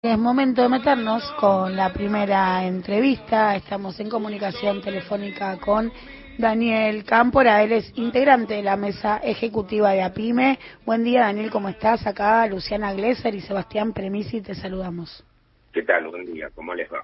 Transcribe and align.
Es 0.00 0.16
momento 0.16 0.62
de 0.62 0.68
meternos 0.68 1.28
con 1.40 1.74
la 1.74 1.92
primera 1.92 2.64
entrevista. 2.64 3.56
Estamos 3.56 3.98
en 3.98 4.08
comunicación 4.08 4.80
telefónica 4.80 5.56
con 5.58 5.90
Daniel 6.38 7.02
Cámpora. 7.02 7.64
Él 7.64 7.72
es 7.72 7.92
integrante 7.96 8.54
de 8.54 8.62
la 8.62 8.76
mesa 8.76 9.16
ejecutiva 9.16 9.90
de 9.90 10.02
APIME. 10.02 10.56
Buen 10.86 11.02
día, 11.02 11.22
Daniel, 11.22 11.50
¿cómo 11.50 11.68
estás? 11.68 12.06
Acá 12.06 12.46
Luciana 12.46 12.92
Glesser 12.92 13.34
y 13.34 13.40
Sebastián 13.40 13.92
Premisi 13.92 14.40
te 14.40 14.54
saludamos. 14.54 15.24
¿Qué 15.72 15.82
tal? 15.82 16.06
Buen 16.06 16.32
día, 16.32 16.48
¿cómo 16.54 16.76
les 16.76 16.88
va? 16.92 17.02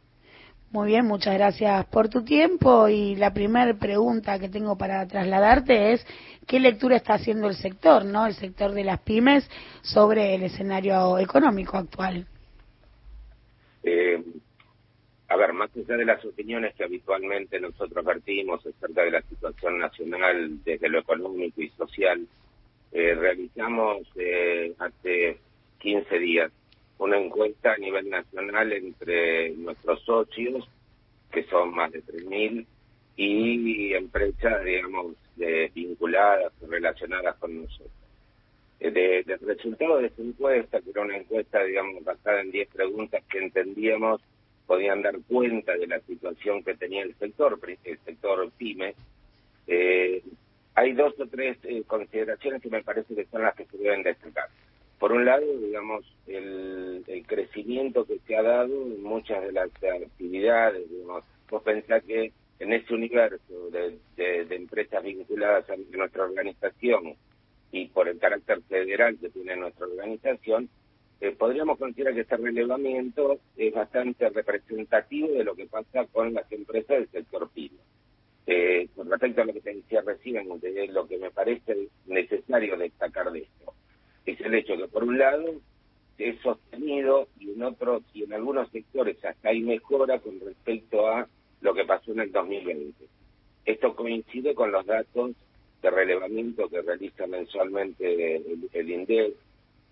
Muy 0.70 0.86
bien, 0.86 1.04
muchas 1.04 1.34
gracias 1.34 1.86
por 1.86 2.08
tu 2.08 2.22
tiempo. 2.22 2.86
Y 2.86 3.16
la 3.16 3.34
primera 3.34 3.74
pregunta 3.74 4.38
que 4.38 4.48
tengo 4.48 4.78
para 4.78 5.04
trasladarte 5.08 5.94
es 5.94 6.06
qué 6.46 6.60
lectura 6.60 6.94
está 6.94 7.14
haciendo 7.14 7.48
el 7.48 7.56
sector, 7.56 8.04
¿no? 8.04 8.24
El 8.24 8.34
sector 8.34 8.70
de 8.70 8.84
las 8.84 9.00
pymes 9.00 9.50
sobre 9.82 10.36
el 10.36 10.44
escenario 10.44 11.18
económico 11.18 11.76
actual. 11.76 12.28
Eh, 13.84 14.22
a 15.28 15.36
ver, 15.36 15.52
más 15.52 15.70
allá 15.76 15.96
de 15.96 16.04
las 16.04 16.24
opiniones 16.24 16.74
que 16.74 16.84
habitualmente 16.84 17.60
nosotros 17.60 18.04
vertimos 18.04 18.64
acerca 18.66 19.02
de 19.02 19.10
la 19.10 19.22
situación 19.22 19.78
nacional 19.78 20.62
desde 20.64 20.88
lo 20.88 21.00
económico 21.00 21.60
y 21.60 21.68
social, 21.70 22.26
eh, 22.92 23.14
realizamos 23.14 24.06
eh, 24.16 24.74
hace 24.78 25.38
15 25.78 26.18
días 26.18 26.52
una 26.98 27.18
encuesta 27.18 27.72
a 27.72 27.78
nivel 27.78 28.08
nacional 28.08 28.72
entre 28.72 29.50
nuestros 29.50 30.02
socios, 30.02 30.68
que 31.30 31.42
son 31.44 31.74
más 31.74 31.90
de 31.92 32.02
3.000, 32.02 32.66
y 33.16 33.94
empresas, 33.94 34.64
digamos, 34.64 35.14
vinculadas 35.72 36.52
o 36.60 36.66
relacionadas 36.66 37.36
con 37.36 37.62
nosotros. 37.62 38.03
Eh, 38.80 38.90
de, 38.90 39.22
del 39.22 39.38
resultado 39.40 39.98
de 39.98 40.08
esta 40.08 40.22
encuesta, 40.22 40.80
que 40.80 40.90
era 40.90 41.02
una 41.02 41.16
encuesta, 41.16 41.62
digamos, 41.62 42.02
basada 42.04 42.40
en 42.40 42.50
10 42.50 42.68
preguntas 42.68 43.22
que 43.30 43.38
entendíamos 43.38 44.20
podían 44.66 45.02
dar 45.02 45.16
cuenta 45.28 45.76
de 45.76 45.86
la 45.86 46.00
situación 46.00 46.62
que 46.62 46.74
tenía 46.74 47.02
el 47.02 47.14
sector, 47.16 47.58
el 47.84 47.98
sector 47.98 48.50
PYME, 48.52 48.94
eh, 49.66 50.22
hay 50.74 50.92
dos 50.92 51.14
o 51.20 51.26
tres 51.26 51.58
eh, 51.64 51.82
consideraciones 51.86 52.62
que 52.62 52.70
me 52.70 52.82
parece 52.82 53.14
que 53.14 53.26
son 53.26 53.42
las 53.42 53.54
que 53.54 53.66
se 53.66 53.76
deben 53.78 54.02
destacar. 54.02 54.48
Por 54.98 55.12
un 55.12 55.24
lado, 55.24 55.44
digamos, 55.58 56.04
el, 56.26 57.04
el 57.06 57.26
crecimiento 57.26 58.06
que 58.06 58.18
se 58.26 58.36
ha 58.36 58.42
dado 58.42 58.86
en 58.86 59.02
muchas 59.02 59.42
de 59.44 59.52
las 59.52 59.70
actividades, 59.82 60.88
digamos, 60.90 61.24
vos 61.50 61.62
pensás 61.62 62.02
que 62.04 62.32
en 62.58 62.72
ese 62.72 62.94
universo 62.94 63.70
de, 63.70 63.98
de 64.16 64.56
empresas 64.56 65.02
vinculadas 65.02 65.68
a 65.68 65.76
nuestra 65.90 66.24
organización, 66.24 67.16
y 67.74 67.88
por 67.88 68.08
el 68.08 68.20
carácter 68.20 68.62
federal 68.68 69.18
que 69.18 69.30
tiene 69.30 69.56
nuestra 69.56 69.86
organización, 69.86 70.68
eh, 71.20 71.32
podríamos 71.32 71.76
considerar 71.76 72.14
que 72.14 72.20
este 72.20 72.36
relevamiento 72.36 73.40
es 73.56 73.74
bastante 73.74 74.28
representativo 74.30 75.32
de 75.32 75.42
lo 75.42 75.56
que 75.56 75.66
pasa 75.66 76.06
con 76.12 76.32
las 76.32 76.50
empresas 76.52 76.98
del 76.98 77.10
sector 77.10 77.50
PYME. 77.52 77.78
Eh, 78.46 78.88
con 78.94 79.10
respecto 79.10 79.42
a 79.42 79.46
lo 79.46 79.52
que 79.52 79.60
te 79.60 79.74
decía 79.74 80.02
recién, 80.02 80.48
de 80.60 80.86
lo 80.86 81.08
que 81.08 81.18
me 81.18 81.32
parece 81.32 81.88
necesario 82.06 82.76
destacar 82.76 83.32
de 83.32 83.40
esto, 83.40 83.74
es 84.24 84.40
el 84.40 84.54
hecho 84.54 84.76
que 84.76 84.86
por 84.86 85.02
un 85.02 85.18
lado 85.18 85.44
es 86.16 86.40
sostenido 86.42 87.26
y 87.40 87.54
en 87.54 87.62
otros 87.64 88.04
y 88.14 88.22
en 88.22 88.34
algunos 88.34 88.70
sectores 88.70 89.16
hasta 89.24 89.48
hay 89.48 89.62
mejora 89.62 90.20
con 90.20 90.38
respecto 90.38 91.08
a 91.08 91.26
lo 91.60 91.74
que 91.74 91.84
pasó 91.84 92.12
en 92.12 92.20
el 92.20 92.30
2020. 92.30 93.04
Esto 93.64 93.96
coincide 93.96 94.54
con 94.54 94.70
los 94.70 94.86
datos 94.86 95.32
de 95.84 95.90
relevamiento 95.90 96.66
que 96.70 96.80
realiza 96.80 97.26
mensualmente 97.26 98.36
el, 98.36 98.70
el 98.72 99.34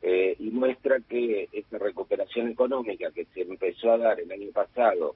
eh, 0.01 0.37
y 0.39 0.51
muestra 0.51 1.01
que 1.07 1.51
esta 1.53 1.77
recuperación 1.79 2.48
económica 2.48 3.11
que 3.11 3.27
se 3.27 3.43
empezó 3.43 3.93
a 3.93 3.98
dar 3.98 4.19
el 4.19 4.33
año 4.33 4.51
pasado, 4.53 5.15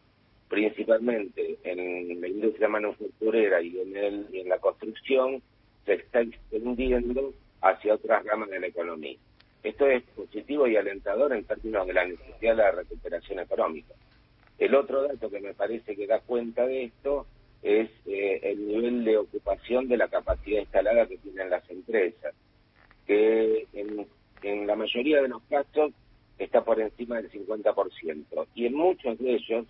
principalmente 0.49 1.57
en 1.65 2.21
la 2.21 2.29
industria 2.29 2.69
manufacturera 2.69 3.63
y 3.63 3.81
en, 3.81 3.97
el, 3.97 4.27
y 4.31 4.41
en 4.41 4.51
la 4.51 4.59
construcción, 4.59 5.43
se 5.87 5.95
está 5.95 6.21
extendiendo 6.21 7.33
hacia 7.63 7.95
otras 7.95 8.23
ramas 8.27 8.51
de 8.51 8.61
la 8.61 8.67
economía. 8.67 9.17
Esto 9.63 9.87
es 9.87 10.03
positivo 10.15 10.69
y 10.69 10.77
alentador 10.77 11.33
en 11.33 11.45
términos 11.45 11.87
de 11.87 11.95
la 11.95 12.05
necesidad 12.05 12.55
de 12.55 12.63
la 12.63 12.71
recuperación 12.73 13.41
económica. 13.41 13.95
El 14.59 14.75
otro 14.75 15.09
dato 15.09 15.31
que 15.31 15.41
me 15.41 15.55
parece 15.55 15.97
que 15.97 16.07
da 16.07 16.21
cuenta 16.21 16.67
de 16.67 16.85
esto 16.85 17.27
es 17.63 17.91
eh, 18.07 18.41
el 18.43 18.67
nivel 18.67 19.05
de 19.05 19.17
ocupación 19.19 19.89
de 19.89 19.97
la 19.97 20.09
capacidad 20.09 20.61
instalada 20.61 21.07
que 21.07 21.19
tienen 21.19 21.51
las 21.51 21.69
empresas, 21.71 22.35
que 23.07 23.67
en, 23.73 24.67
la 24.67 24.77
mayoría 24.77 25.23
de 25.23 25.29
los 25.29 25.43
casos 25.45 25.93
está 26.39 26.63
por 26.65 26.81
encima 26.81 27.17
del 27.17 27.31
50%, 27.31 28.47
y 28.55 28.67
en 28.67 28.75
muchos 28.75 29.19
de 29.19 29.35
ellos 29.35 29.67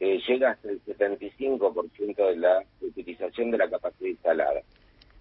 eh, 0.00 0.20
llega 0.26 0.50
hasta 0.50 0.70
el 0.70 0.82
75% 0.84 2.16
de 2.16 2.36
la 2.36 2.64
utilización 2.80 3.50
de 3.50 3.58
la 3.58 3.70
capacidad 3.70 4.08
instalada. 4.08 4.62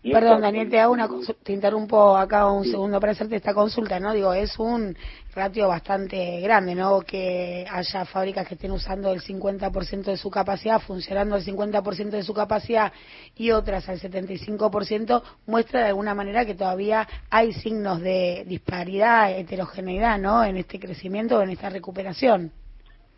Perdón, 0.01 0.39
Daniel, 0.39 0.69
te 0.69 0.79
hago 0.79 0.93
una 0.93 1.09
te 1.43 1.51
interrumpo 1.51 2.15
acá 2.15 2.49
un 2.49 2.63
segundo 2.63 3.01
para 3.01 3.11
hacerte 3.11 3.35
esta 3.35 3.53
consulta, 3.53 3.99
¿no? 3.99 4.13
Digo, 4.13 4.33
es 4.33 4.57
un 4.57 4.95
ratio 5.35 5.67
bastante 5.67 6.39
grande, 6.39 6.73
¿no? 6.73 7.01
Que 7.01 7.65
haya 7.69 8.05
fábricas 8.05 8.47
que 8.47 8.53
estén 8.53 8.71
usando 8.71 9.11
el 9.11 9.19
50% 9.19 10.03
de 10.03 10.15
su 10.15 10.31
capacidad, 10.31 10.79
funcionando 10.79 11.35
al 11.35 11.43
50% 11.43 12.11
de 12.11 12.23
su 12.23 12.33
capacidad 12.33 12.93
y 13.35 13.51
otras 13.51 13.89
al 13.89 13.99
75%, 13.99 15.21
muestra 15.47 15.81
de 15.81 15.87
alguna 15.87 16.15
manera 16.15 16.45
que 16.45 16.55
todavía 16.55 17.05
hay 17.29 17.51
signos 17.51 17.99
de 17.99 18.45
disparidad, 18.47 19.37
heterogeneidad, 19.37 20.17
¿no? 20.17 20.45
En 20.45 20.55
este 20.55 20.79
crecimiento, 20.79 21.41
en 21.41 21.49
esta 21.49 21.69
recuperación. 21.69 22.53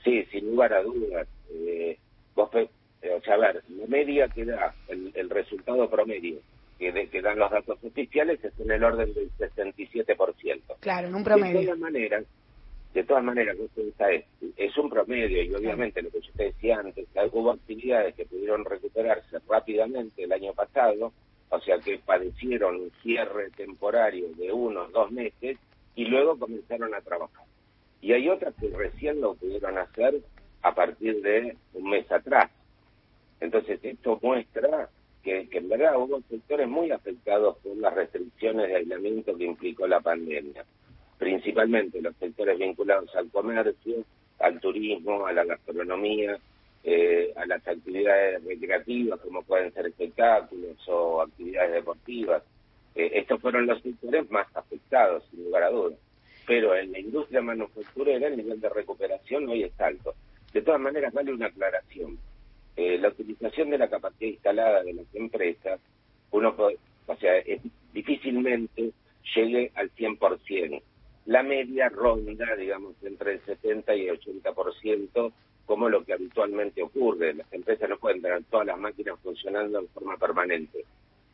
Sí, 0.03 0.25
sin 0.31 0.49
lugar 0.49 0.73
a 0.73 0.81
dudas. 0.81 1.27
Eh, 1.51 1.99
vos, 2.33 2.49
eh, 2.55 2.67
o 3.15 3.21
sea, 3.21 3.35
a 3.35 3.37
ver, 3.37 3.63
la 3.69 3.85
media 3.85 4.27
que 4.29 4.45
da 4.45 4.73
el, 4.87 5.11
el 5.13 5.29
resultado 5.29 5.87
promedio 5.87 6.39
que, 6.81 6.91
de, 6.91 7.07
que 7.09 7.21
dan 7.21 7.37
los 7.37 7.51
datos 7.51 7.77
oficiales 7.83 8.43
es 8.43 8.59
en 8.59 8.71
el 8.71 8.83
orden 8.83 9.13
del 9.13 9.31
67%. 9.37 10.61
Claro, 10.79 11.07
en 11.09 11.13
un 11.13 11.23
promedio. 11.23 11.59
De 11.59 11.65
todas 11.67 11.79
maneras, 11.79 12.25
de 12.95 13.03
todas 13.03 13.23
maneras, 13.23 13.55
es, 13.77 14.25
es 14.57 14.77
un 14.79 14.89
promedio 14.89 15.43
y 15.43 15.53
obviamente 15.53 16.01
lo 16.01 16.09
que 16.09 16.21
yo 16.21 16.33
te 16.35 16.45
decía 16.45 16.79
antes, 16.79 17.07
hubo 17.33 17.51
actividades 17.51 18.15
que 18.15 18.25
pudieron 18.25 18.65
recuperarse 18.65 19.37
rápidamente 19.47 20.23
el 20.23 20.33
año 20.33 20.53
pasado, 20.53 21.13
o 21.49 21.59
sea 21.61 21.77
que 21.77 21.99
padecieron 21.99 22.77
un 22.77 22.91
cierre 23.03 23.51
temporario 23.51 24.29
de 24.35 24.51
unos 24.51 24.91
dos 24.91 25.11
meses 25.11 25.59
y 25.95 26.05
luego 26.05 26.39
comenzaron 26.39 26.95
a 26.95 27.01
trabajar. 27.01 27.45
Y 28.01 28.13
hay 28.13 28.27
otras 28.27 28.55
que 28.55 28.69
recién 28.69 29.21
lo 29.21 29.35
pudieron 29.35 29.77
hacer 29.77 30.15
a 30.63 30.73
partir 30.73 31.21
de 31.21 31.55
un 31.75 31.91
mes 31.91 32.11
atrás. 32.11 32.49
Entonces 33.39 33.79
esto 33.83 34.17
muestra 34.23 34.89
que, 35.23 35.47
en 35.51 35.69
verdad 35.69 35.97
hubo 35.97 36.21
sectores 36.29 36.67
muy 36.67 36.91
afectados 36.91 37.57
por 37.57 37.77
las 37.77 37.93
restricciones 37.93 38.67
de 38.67 38.77
aislamiento 38.77 39.37
que 39.37 39.45
implicó 39.45 39.87
la 39.87 39.99
pandemia, 39.99 40.65
principalmente 41.17 42.01
los 42.01 42.15
sectores 42.15 42.57
vinculados 42.57 43.15
al 43.15 43.29
comercio, 43.29 44.03
al 44.39 44.59
turismo, 44.59 45.25
a 45.27 45.33
la 45.33 45.43
gastronomía, 45.45 46.37
eh, 46.83 47.31
a 47.35 47.45
las 47.45 47.65
actividades 47.67 48.43
recreativas 48.43 49.19
como 49.19 49.43
pueden 49.43 49.71
ser 49.71 49.85
espectáculos 49.85 50.77
o 50.87 51.21
actividades 51.21 51.73
deportivas. 51.73 52.41
Eh, 52.95 53.11
estos 53.13 53.39
fueron 53.39 53.67
los 53.67 53.81
sectores 53.83 54.29
más 54.31 54.47
afectados, 54.55 55.23
sin 55.29 55.43
lugar 55.43 55.63
a 55.63 55.69
dudas. 55.69 55.99
Pero 56.47 56.75
en 56.75 56.91
la 56.91 56.99
industria 56.99 57.41
manufacturera 57.41 58.27
el 58.27 58.37
nivel 58.37 58.59
de 58.59 58.69
recuperación 58.69 59.47
hoy 59.47 59.63
es 59.63 59.79
alto. 59.79 60.15
De 60.51 60.63
todas 60.63 60.81
maneras, 60.81 61.13
vale 61.13 61.31
una 61.31 61.45
aclaración 61.45 62.17
eh, 62.81 62.97
la 62.97 63.09
utilización 63.09 63.69
de 63.69 63.77
la 63.77 63.89
capacidad 63.89 64.31
instalada 64.31 64.81
de 64.81 64.93
las 64.93 65.05
empresas, 65.13 65.79
uno 66.31 66.55
puede, 66.55 66.79
o 67.05 67.15
sea, 67.17 67.33
difícilmente 67.93 68.91
llegue 69.35 69.71
al 69.75 69.91
100%. 69.91 70.81
La 71.27 71.43
media 71.43 71.89
ronda, 71.89 72.55
digamos, 72.55 72.95
entre 73.03 73.33
el 73.33 73.45
70 73.45 73.95
y 73.95 74.07
el 74.07 74.19
80%, 74.19 75.31
como 75.67 75.89
lo 75.89 76.03
que 76.03 76.13
habitualmente 76.13 76.81
ocurre. 76.81 77.35
Las 77.35 77.53
empresas 77.53 77.87
no 77.87 77.99
pueden 77.99 78.21
tener 78.21 78.43
todas 78.45 78.65
las 78.65 78.79
máquinas 78.79 79.19
funcionando 79.21 79.79
de 79.79 79.87
forma 79.89 80.17
permanente. 80.17 80.83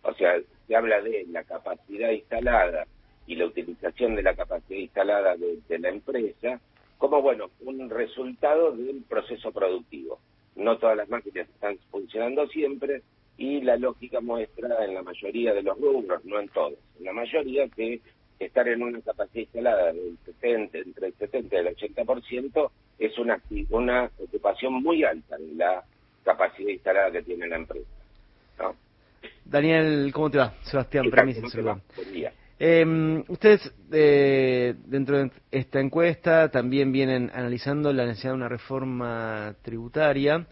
O 0.01 0.13
sea, 0.15 0.37
se 0.67 0.75
habla 0.75 1.01
de 1.01 1.25
la 1.29 1.45
capacidad 1.45 2.11
instalada 2.11 2.85
y 3.25 3.35
la 3.35 3.45
utilización 3.45 4.15
de 4.15 4.23
la 4.23 4.35
capacidad 4.35 4.79
instalada 4.79 5.35
de 5.37 5.79
la 5.79 5.89
empresa 5.89 6.59
como, 6.97 7.21
bueno, 7.21 7.51
un 7.61 7.89
resultado 7.89 8.73
del 8.73 9.03
proceso 9.07 9.51
productivo 9.53 10.19
no 10.57 10.77
todas 10.77 10.97
las 10.97 11.09
máquinas 11.09 11.47
están 11.49 11.77
funcionando 11.89 12.47
siempre 12.47 13.01
y 13.37 13.61
la 13.61 13.77
lógica 13.77 14.19
muestra 14.19 14.83
en 14.83 14.95
la 14.95 15.03
mayoría 15.03 15.53
de 15.53 15.61
los 15.61 15.79
rubros, 15.79 16.25
no 16.25 16.39
en 16.39 16.49
todos, 16.49 16.73
en 16.97 17.05
la 17.05 17.13
mayoría 17.13 17.67
que 17.69 18.01
estar 18.39 18.67
en 18.67 18.83
una 18.83 19.01
capacidad 19.01 19.43
instalada 19.43 19.93
del 19.93 20.17
70, 20.25 20.77
entre 20.79 21.07
el 21.07 21.13
70 21.13 21.55
y 21.55 21.59
el 21.59 21.75
80% 21.75 22.71
es 22.99 23.17
una, 23.17 23.41
una 23.69 24.11
ocupación 24.17 24.73
muy 24.73 25.03
alta 25.03 25.37
de 25.37 25.55
la 25.55 25.83
capacidad 26.23 26.69
instalada 26.69 27.11
que 27.11 27.23
tiene 27.23 27.47
la 27.47 27.57
empresa. 27.57 27.87
Daniel, 29.45 30.11
¿cómo 30.13 30.29
te 30.29 30.39
va? 30.39 30.53
Sebastián, 30.61 31.09
permiso, 31.09 31.41
Buen 31.61 32.11
día. 32.11 32.33
Eh, 32.59 33.23
ustedes, 33.27 33.71
eh, 33.91 34.73
dentro 34.85 35.17
de 35.17 35.31
esta 35.51 35.79
encuesta, 35.79 36.49
también 36.49 36.91
vienen 36.91 37.29
analizando 37.33 37.93
la 37.93 38.05
necesidad 38.05 38.31
de 38.31 38.37
una 38.37 38.49
reforma 38.49 39.55
tributaria. 39.61 40.47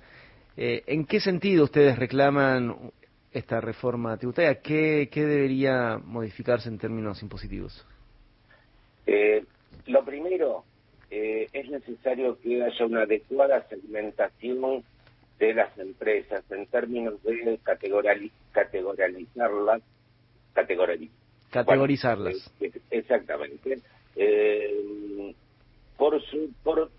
Eh, 0.58 0.84
¿En 0.88 1.06
qué 1.06 1.20
sentido 1.20 1.66
ustedes 1.66 1.98
reclaman 1.98 2.92
esta 3.34 3.60
reforma 3.60 4.16
tributaria? 4.18 4.62
¿Qué, 4.62 5.10
debería 5.14 5.98
modificarse 5.98 6.70
en 6.70 6.78
términos 6.78 7.22
impositivos? 7.24 7.86
Eh, 9.08 9.44
lo 9.88 10.06
primero, 10.06 10.64
eh, 11.10 11.48
es 11.52 11.70
necesario 11.70 12.40
que 12.40 12.64
haya 12.64 12.86
una 12.86 13.02
adecuada 13.02 13.68
segmentación 13.68 14.84
de 15.40 15.54
las 15.54 15.78
empresas 15.78 16.44
en 16.52 16.66
términos 16.68 17.22
de 17.24 17.60
categorizarlas, 17.64 18.22
categorizarlas. 20.54 21.10
Exactamente. 22.92 23.80
Eh, 24.16 25.34
por 25.98 26.22
su, 26.24 26.52
por, 26.64 26.90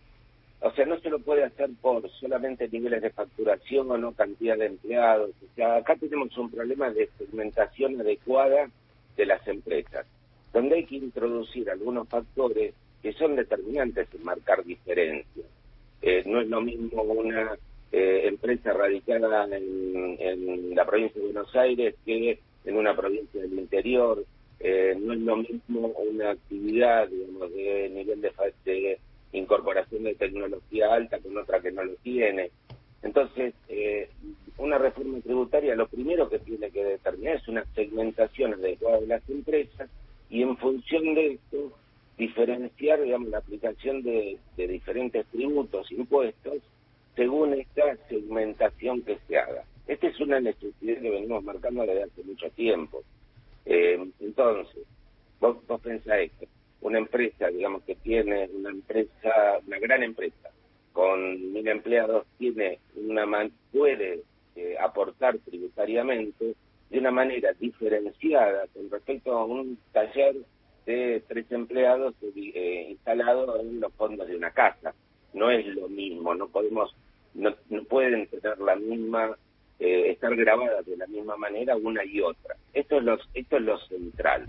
o 0.61 0.71
sea, 0.73 0.87
no 0.87 0.99
se 1.01 1.11
lo 1.11 1.19
puede 1.19 1.45
hacer 1.45 1.71
por 1.81 2.09
solamente 2.13 2.69
niveles 2.69 3.03
de 3.03 3.11
facturación 3.11 3.91
o 3.91 3.99
no 3.99 4.13
cantidad 4.13 4.57
de 4.57 4.67
empleados. 4.67 5.31
O 5.31 5.55
sea, 5.55 5.77
acá 5.77 5.97
tenemos 5.97 6.37
un 6.39 6.51
problema 6.51 6.91
de 6.91 7.09
segmentación 7.19 8.01
adecuada 8.01 8.71
de 9.17 9.27
las 9.27 9.47
empresas, 9.49 10.07
donde 10.53 10.77
hay 10.77 10.85
que 10.85 10.97
introducir 10.97 11.71
algunos 11.71 12.09
factores 12.09 12.75
que 13.03 13.13
son 13.13 13.37
determinantes 13.37 14.09
en 14.15 14.25
marcar 14.25 14.65
diferencias. 14.65 15.47
Eh, 16.03 16.23
no 16.27 16.41
es 16.41 16.49
lo 16.49 16.61
mismo 16.61 17.03
una 17.03 17.57
eh, 17.93 18.23
empresa 18.25 18.73
radicada 18.73 19.45
en, 19.45 20.17
en, 20.19 20.75
la 20.75 20.85
provincia 20.85 21.21
de 21.21 21.33
Buenos 21.33 21.55
Aires 21.57 21.95
que 22.05 22.39
en 22.65 22.77
una 22.77 22.97
provincia 22.97 23.41
del 23.41 23.59
interior. 23.59 24.25
Eh, 24.61 24.97
no 24.99 25.13
es 25.13 25.21
lo 25.21 25.37
mismo 25.37 25.89
una 25.89 26.31
actividad, 26.31 27.09
digamos, 27.09 27.53
de 27.53 27.91
nivel 27.91 28.21
de, 28.21 28.33
de 28.65 28.99
incorporación 29.33 30.05
de 30.05 30.15
tecnología 30.15 30.95
alta 30.95 31.19
con 31.19 31.37
otra 31.37 31.61
que 31.61 31.73
no 31.73 31.85
lo 31.85 31.95
tiene. 31.97 32.51
Entonces, 33.03 33.55
eh, 33.69 34.09
una 34.59 34.79
reforma 34.79 35.21
tributaria 35.21 35.75
lo 35.75 35.87
primero 35.89 36.29
que 36.29 36.39
tiene 36.39 36.71
que 36.71 36.85
determinar 36.85 37.37
es 37.37 37.49
una 37.49 37.65
segmentación 37.75 38.55
adecuada 38.55 39.01
de 39.01 39.07
las 39.07 39.29
empresas 39.29 39.91
y 40.31 40.43
en 40.43 40.57
función 40.57 41.15
de 41.15 41.35
esto 41.35 41.73
diferenciar, 42.17 43.03
digamos, 43.03 43.29
la 43.29 43.39
aplicación 43.39 44.03
de, 44.03 44.39
de 44.57 44.67
diferentes 44.67 45.27
tributos, 45.27 45.93
impuestos, 45.93 46.63
según 47.15 47.55
esta 47.55 47.97
segmentación 48.09 49.03
que 49.03 49.19
se 49.29 49.39
haga. 49.39 49.65
Esta 49.87 50.09
es 50.09 50.19
una 50.21 50.41
necesidad 50.41 51.01
que 51.01 51.11
venimos 51.11 51.45
marcando 51.45 51.83
desde 51.83 52.05
hace 52.05 52.23
mucho 52.25 52.51
tiempo. 52.51 53.03
Eh, 53.67 54.11
entonces, 54.21 54.85
vos, 55.41 55.59
vos 55.67 55.81
pensás 55.81 56.21
esto, 56.21 56.47
una 56.81 56.99
empresa, 56.99 57.49
digamos, 57.49 57.83
que 57.83 57.97
tiene 57.97 58.49
una 58.55 58.71
empresa, 58.71 59.59
una 59.67 59.79
gran 59.79 60.03
empresa, 60.03 60.51
con 60.93 61.53
mil 61.53 61.69
empleados, 61.69 62.27
tiene 62.39 62.79
una 62.95 63.27
puede 63.71 64.23
eh, 64.55 64.77
aportar 64.81 65.37
tributariamente 65.41 66.55
de 66.89 66.99
una 66.99 67.11
manera 67.11 67.53
diferenciada 67.53 68.67
con 68.73 68.91
respecto 68.91 69.37
a 69.37 69.45
un 69.45 69.79
taller 69.93 70.37
de 70.87 71.23
tres 71.29 71.53
empleados 71.53 72.15
eh, 72.35 72.87
instalados 72.91 73.61
en 73.61 73.81
los 73.81 73.93
fondos 73.95 74.27
de 74.27 74.37
una 74.37 74.53
casa. 74.53 74.95
No 75.35 75.51
es 75.51 75.67
lo 75.67 75.89
mismo, 75.89 76.35
no 76.35 76.49
podemos, 76.49 76.97
no, 77.35 77.55
no 77.69 77.85
pueden 77.85 78.27
tener 78.29 78.59
la 78.61 78.77
misma, 78.77 79.37
eh, 79.79 80.11
estar 80.11 80.35
grabadas 80.35 80.87
de 80.87 80.97
la 80.97 81.07
misma 81.07 81.37
manera 81.37 81.77
una 81.77 82.05
y 82.05 82.21
otra. 82.21 82.57
Esto 82.73 82.99
es 82.99 83.05
lo, 83.05 83.19
esto 83.35 83.57
es 83.57 83.63
lo 83.63 83.79
central. 83.81 84.45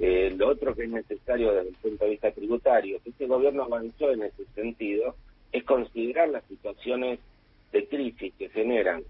Eh, 0.00 0.32
lo 0.36 0.48
otro 0.48 0.74
que 0.74 0.84
es 0.84 0.90
necesario 0.90 1.52
desde 1.52 1.70
el 1.70 1.74
punto 1.76 2.04
de 2.04 2.10
vista 2.12 2.30
tributario, 2.30 3.00
que 3.02 3.10
este 3.10 3.26
gobierno 3.26 3.64
avanzó 3.64 4.12
en 4.12 4.22
ese 4.22 4.44
sentido, 4.54 5.16
es 5.50 5.64
considerar 5.64 6.28
las 6.28 6.44
situaciones 6.44 7.18
de 7.72 7.86
crisis 7.88 8.32
que 8.38 8.48
generan 8.50 9.02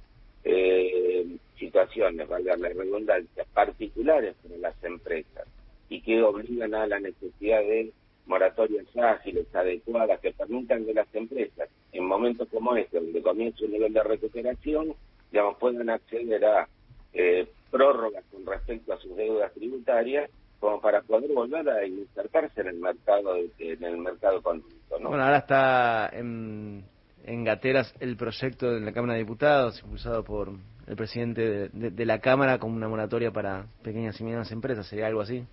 eh, 0.45 1.27
situaciones, 1.59 2.27
valga 2.29 2.57
la 2.57 2.69
redundancia, 2.69 3.45
particulares 3.53 4.35
para 4.43 4.57
las 4.59 4.85
empresas 4.85 5.47
y 5.89 6.01
que 6.01 6.23
obligan 6.23 6.75
a 6.75 6.87
la 6.87 7.01
necesidad 7.01 7.61
de 7.61 7.91
moratorias 8.27 8.87
ágiles, 8.97 9.53
adecuadas, 9.55 10.21
que 10.21 10.33
permitan 10.33 10.85
que 10.85 10.95
las 10.95 11.13
empresas, 11.15 11.69
en 11.93 12.05
momentos 12.05 12.49
como 12.49 12.77
este, 12.77 13.01
donde 13.01 13.23
comienza 13.23 13.65
un 13.65 13.73
nivel 13.73 13.93
de 13.93 14.03
recuperación, 14.03 14.95
digamos, 15.31 15.57
puedan 15.59 15.91
acceder 15.91 16.45
a 16.45 16.69
eh, 17.13 17.49
prórrogas 17.71 18.25
con 18.33 18.47
respecto 18.47 18.93
a 18.93 18.99
sus 18.99 19.17
deudas 19.17 19.53
tributarias 19.53 20.31
como 20.61 20.81
para 20.81 21.03
poder 21.03 21.31
volver 21.33 21.69
a 21.69 21.87
insertarse 21.87 22.61
en 22.61 22.69
el 22.69 22.79
mercado 22.79 23.37
en 23.37 23.85
el 23.85 23.99
mercado 23.99 24.43
conjunto. 24.43 24.99
¿no? 24.99 25.11
Bueno, 25.11 25.25
ahora 25.25 25.39
está 25.39 26.11
en, 26.13 26.85
en 27.25 27.45
Gateras 27.45 27.95
el 28.01 28.17
proyecto 28.17 28.73
de 28.73 28.81
la 28.81 28.93
Cámara 28.93 29.15
de 29.15 29.21
Diputados, 29.21 29.81
impulsado 29.83 30.25
por 30.25 30.51
el 30.87 30.97
presidente 30.97 31.69
de, 31.69 31.91
de, 31.91 32.07
la 32.07 32.19
Cámara, 32.19 32.59
con 32.59 32.73
una 32.73 32.89
moratoria 32.89 33.31
para 33.31 33.67
pequeñas 33.83 34.19
y 34.21 34.25
medianas 34.25 34.51
empresas. 34.51 34.87
¿Sería 34.89 35.07
algo 35.07 35.21
así? 35.21 35.45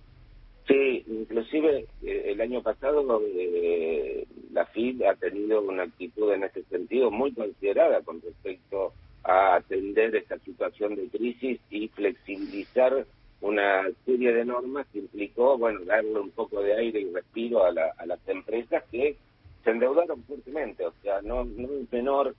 Sí, 0.66 1.04
inclusive 1.06 1.86
eh, 2.02 2.22
el 2.26 2.40
año 2.40 2.62
pasado 2.62 3.22
eh, 3.24 4.26
la 4.52 4.66
FID 4.66 5.02
ha 5.04 5.14
tenido 5.14 5.60
una 5.62 5.84
actitud 5.84 6.32
en 6.32 6.44
ese 6.44 6.64
sentido 6.64 7.10
muy 7.10 7.32
considerada 7.32 8.02
con 8.02 8.20
respecto 8.20 8.86
a 8.86 9.05
atender 9.26 10.14
esta 10.14 10.38
situación 10.38 10.94
de 10.94 11.08
crisis 11.08 11.58
y 11.70 11.88
flexibilizar 11.88 13.06
una 13.40 13.82
serie 14.04 14.32
de 14.32 14.44
normas 14.44 14.86
que 14.92 15.00
implicó, 15.00 15.58
bueno, 15.58 15.80
darle 15.84 16.18
un 16.18 16.30
poco 16.30 16.62
de 16.62 16.74
aire 16.74 17.00
y 17.00 17.12
respiro 17.12 17.64
a, 17.64 17.72
la, 17.72 17.92
a 17.98 18.06
las 18.06 18.20
empresas 18.28 18.82
que 18.90 19.16
se 19.64 19.70
endeudaron 19.70 20.22
fuertemente, 20.24 20.86
o 20.86 20.92
sea, 21.02 21.20
no, 21.22 21.44
no 21.44 21.64
es 21.64 21.92
menor, 21.92 22.34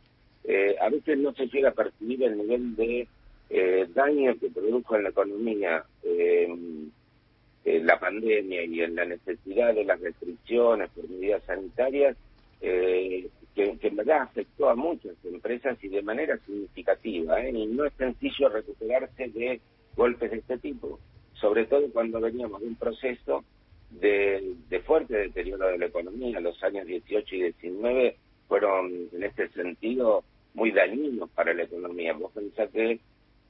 eh, 0.45 0.75
a 0.79 0.89
veces 0.89 1.17
no 1.17 1.33
se 1.33 1.47
llega 1.47 1.69
a 1.69 1.73
percibir 1.73 2.23
el 2.23 2.37
nivel 2.37 2.75
de 2.75 3.07
eh, 3.49 3.87
daño 3.93 4.37
que 4.39 4.49
produjo 4.49 4.95
en 4.95 5.03
la 5.03 5.09
economía 5.09 5.83
eh, 6.03 6.47
la 7.65 7.99
pandemia 7.99 8.63
y 8.63 8.81
en 8.81 8.95
la 8.95 9.05
necesidad 9.05 9.73
de 9.75 9.83
las 9.83 9.99
restricciones 9.99 10.89
por 10.91 11.09
medidas 11.09 11.43
sanitarias, 11.43 12.15
que, 13.57 13.87
en 13.87 13.95
verdad 13.95 14.21
afectó 14.21 14.69
a 14.69 14.75
muchas 14.75 15.15
empresas 15.25 15.77
y 15.83 15.87
de 15.87 16.01
manera 16.03 16.37
significativa, 16.45 17.47
y 17.47 17.65
no 17.65 17.85
es 17.85 17.93
sencillo 17.93 18.49
recuperarse 18.49 19.29
de 19.29 19.59
golpes 19.95 20.31
de 20.31 20.37
este 20.37 20.57
tipo, 20.59 20.99
sobre 21.33 21.65
todo 21.65 21.91
cuando 21.91 22.21
veníamos 22.21 22.61
de 22.61 22.67
un 22.67 22.75
proceso 22.75 23.43
de, 23.89 24.53
de 24.69 24.79
fuerte 24.81 25.17
deterioro 25.17 25.67
de 25.67 25.79
la 25.79 25.85
economía. 25.87 26.39
Los 26.39 26.61
años 26.63 26.85
18 26.85 27.35
y 27.35 27.41
19 27.43 28.15
fueron, 28.47 28.91
en 29.11 29.23
este 29.23 29.49
sentido, 29.49 30.23
muy 30.53 30.71
dañinos 30.71 31.29
para 31.31 31.53
la 31.53 31.63
economía. 31.63 32.13
Vos 32.13 32.31
pensás 32.33 32.69
que 32.69 32.99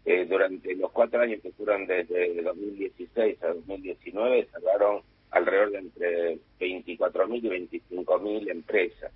eh, 0.06 0.26
durante 0.26 0.74
los 0.76 0.92
cuatro 0.92 1.22
años 1.22 1.42
que 1.42 1.52
fueron 1.52 1.86
desde 1.86 2.42
2016 2.42 3.44
a 3.44 3.48
2019 3.48 4.48
cerraron 4.54 5.02
alrededor 5.32 5.72
de 5.72 5.78
entre 5.80 6.40
24.000 6.60 7.44
y 7.44 7.70
25.000 7.80 8.52
empresas. 8.52 9.12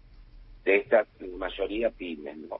De 0.65 0.77
estas, 0.77 1.07
la 1.19 1.37
mayoría 1.37 1.89
pymes, 1.89 2.37
¿no? 2.37 2.59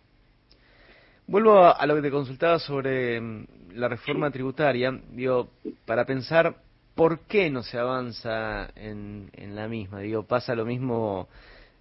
Vuelvo 1.28 1.64
a, 1.64 1.86
lo 1.86 1.96
que 1.96 2.02
te 2.02 2.12
consultaba 2.12 2.60
sobre 2.60 3.22
mm, 3.22 3.46
la 3.76 3.88
reforma 3.88 4.32
tributaria. 4.32 4.92
Digo, 5.12 5.50
para 5.86 6.06
pensar 6.06 6.56
por 6.96 7.22
qué 7.22 7.50
no 7.50 7.64
se 7.64 7.78
avanza 7.78 8.70
en, 8.76 9.30
en 9.34 9.56
la 9.56 9.68
misma. 9.68 10.00
Digo, 10.00 10.24
pasa 10.24 10.56
lo 10.56 10.66
mismo 10.66 11.30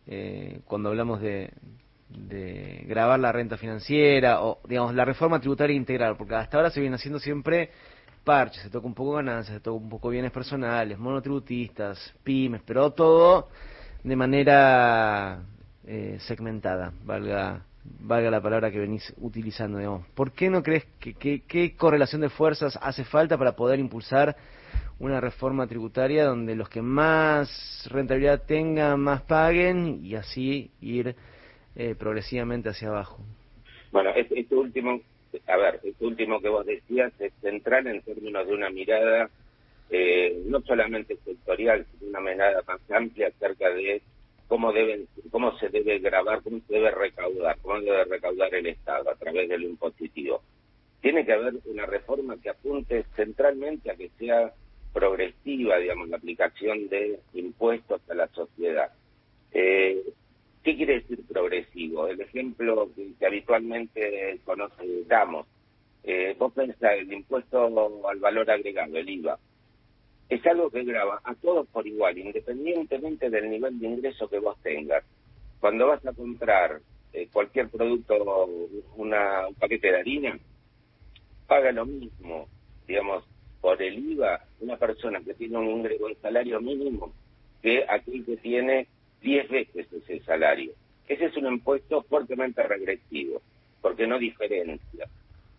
eh, 0.06 0.60
cuando 0.66 0.90
hablamos 0.90 1.20
de, 1.20 1.50
de 2.08 2.84
grabar 2.86 3.18
la 3.18 3.32
renta 3.32 3.56
financiera 3.56 4.42
o, 4.42 4.60
digamos, 4.68 4.94
la 4.94 5.04
reforma 5.04 5.40
tributaria 5.40 5.76
integral, 5.76 6.16
porque 6.16 6.34
hasta 6.34 6.56
ahora 6.56 6.70
se 6.70 6.80
viene 6.80 6.96
haciendo 6.96 7.18
siempre 7.18 7.70
parches, 8.24 8.62
se 8.62 8.70
toca 8.70 8.86
un 8.86 8.94
poco 8.94 9.12
ganancias, 9.12 9.56
se 9.56 9.60
toca 9.60 9.76
un 9.76 9.88
poco 9.88 10.10
bienes 10.10 10.30
personales, 10.30 10.98
monotributistas, 10.98 12.14
pymes, 12.22 12.62
pero 12.64 12.92
todo 12.92 13.48
de 14.02 14.16
manera 14.16 15.42
eh, 15.92 16.18
segmentada, 16.20 16.92
valga 17.04 17.64
valga 18.00 18.30
la 18.30 18.40
palabra 18.40 18.70
que 18.70 18.78
venís 18.78 19.12
utilizando, 19.20 19.78
digamos. 19.78 20.06
¿Por 20.14 20.32
qué 20.32 20.48
no 20.48 20.62
crees 20.62 20.84
que, 21.00 21.42
qué 21.42 21.76
correlación 21.76 22.20
de 22.20 22.28
fuerzas 22.28 22.78
hace 22.80 23.04
falta 23.04 23.36
para 23.36 23.56
poder 23.56 23.80
impulsar 23.80 24.36
una 25.00 25.20
reforma 25.20 25.66
tributaria 25.66 26.26
donde 26.26 26.54
los 26.54 26.68
que 26.68 26.80
más 26.80 27.88
rentabilidad 27.90 28.44
tengan 28.46 29.00
más 29.00 29.22
paguen 29.22 30.04
y 30.04 30.14
así 30.14 30.70
ir 30.80 31.16
eh, 31.74 31.96
progresivamente 31.98 32.68
hacia 32.68 32.88
abajo? 32.88 33.18
Bueno, 33.90 34.10
este, 34.10 34.54
último, 34.54 35.00
a 35.48 35.56
ver, 35.56 35.80
este 35.82 36.06
último 36.06 36.40
que 36.40 36.50
vos 36.50 36.64
decías 36.64 37.12
es 37.18 37.32
central 37.40 37.88
en 37.88 38.00
términos 38.02 38.46
de 38.46 38.54
una 38.54 38.70
mirada 38.70 39.28
eh, 39.90 40.40
no 40.46 40.60
solamente 40.60 41.16
sectorial, 41.24 41.84
sino 41.98 42.10
una 42.10 42.20
mirada 42.20 42.62
más 42.68 42.80
amplia 42.92 43.26
acerca 43.26 43.70
de 43.70 44.02
cómo 44.46 44.72
deben, 44.72 45.06
cómo 45.30 45.56
se 45.58 45.68
debe 45.68 45.98
grabar, 45.98 46.42
cómo 46.42 46.60
se 46.66 46.74
debe 46.74 46.90
recaudar, 46.90 47.58
cómo 47.62 47.80
debe 47.80 48.04
recaudar 48.04 48.54
el 48.54 48.66
Estado 48.66 49.10
a 49.10 49.14
través 49.16 49.48
de 49.48 49.58
lo 49.58 49.66
impositivo. 49.66 50.42
Tiene 51.00 51.24
que 51.24 51.32
haber 51.32 51.54
una 51.64 51.86
reforma 51.86 52.36
que 52.42 52.50
apunte 52.50 53.04
centralmente 53.16 53.90
a 53.90 53.96
que 53.96 54.10
sea 54.18 54.52
progresiva, 54.92 55.78
digamos, 55.78 56.08
la 56.08 56.16
aplicación 56.16 56.88
de 56.88 57.20
impuestos 57.34 58.00
a 58.10 58.14
la 58.14 58.28
sociedad. 58.28 58.90
Eh, 59.52 60.02
¿Qué 60.62 60.76
quiere 60.76 61.00
decir 61.00 61.20
progresivo? 61.26 62.06
El 62.06 62.20
ejemplo 62.20 62.90
que, 62.94 63.26
habitualmente 63.26 64.38
conocemos, 64.44 65.46
eh, 66.04 66.34
vos 66.38 66.52
pensás 66.52 66.92
el 66.98 67.12
impuesto 67.12 68.08
al 68.08 68.18
valor 68.18 68.50
agregado, 68.50 68.96
el 68.96 69.08
IVA, 69.08 69.38
es 70.28 70.46
algo 70.46 70.70
que 70.70 70.84
graba 70.84 71.20
a 71.24 71.34
todos 71.34 71.66
por 71.68 71.86
igual, 71.86 72.16
independientemente 72.16 73.30
del 73.30 73.50
nivel 73.50 73.78
de 73.80 73.88
ingreso 73.88 74.28
que 74.28 74.38
vos 74.38 74.56
tengas. 74.62 75.04
Cuando 75.60 75.86
vas 75.88 76.04
a 76.06 76.12
comprar 76.12 76.80
eh, 77.12 77.28
cualquier 77.32 77.68
producto, 77.68 78.48
una, 78.96 79.46
un 79.48 79.54
paquete 79.54 79.92
de 79.92 79.98
harina, 79.98 80.38
paga 81.46 81.70
lo 81.72 81.84
mismo, 81.84 82.48
digamos, 82.86 83.24
por 83.60 83.80
el 83.82 83.98
IVA, 83.98 84.44
una 84.60 84.76
persona 84.76 85.20
que 85.20 85.34
tiene 85.34 85.58
un 85.58 85.66
un 85.66 86.16
salario 86.22 86.60
mínimo, 86.60 87.12
que 87.60 87.84
aquel 87.88 88.24
que 88.24 88.36
tiene 88.38 88.86
10 89.20 89.48
veces 89.48 89.92
ese 89.92 90.20
salario. 90.20 90.72
Ese 91.08 91.26
es 91.26 91.36
un 91.36 91.46
impuesto 91.46 92.02
fuertemente 92.04 92.62
regresivo, 92.62 93.42
porque 93.82 94.06
no 94.06 94.18
diferencia. 94.18 95.06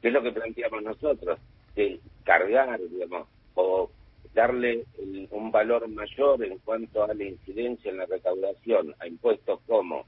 ¿Qué 0.02 0.08
es 0.08 0.14
lo 0.14 0.24
que 0.24 0.32
planteamos 0.32 0.82
nosotros? 0.82 1.40
De 1.76 2.00
cargar, 2.24 2.80
digamos, 2.80 3.28
o 3.54 3.92
darle 4.34 4.86
un 5.32 5.52
valor 5.52 5.88
mayor 5.90 6.44
en 6.44 6.58
cuanto 6.60 7.04
a 7.04 7.14
la 7.14 7.24
incidencia 7.24 7.92
en 7.92 7.98
la 7.98 8.06
recaudación 8.06 8.96
a 9.00 9.08
impuestos 9.08 9.60
como 9.68 10.06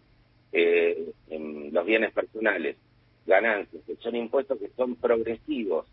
eh, 0.51 1.11
los 1.29 1.85
bienes 1.85 2.13
personales, 2.13 2.77
ganancias, 3.25 3.83
que 3.85 3.95
son 3.97 4.15
impuestos 4.15 4.59
que 4.59 4.69
son 4.75 4.95
progresivos. 4.95 5.85